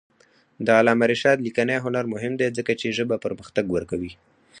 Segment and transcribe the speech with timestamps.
[0.65, 4.11] د علامه رشاد لیکنی هنر مهم دی ځکه چې ژبه پرمختګ ورکوي.